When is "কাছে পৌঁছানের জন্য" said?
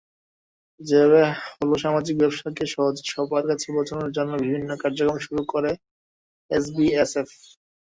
3.49-4.31